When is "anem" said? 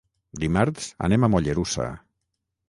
1.09-1.27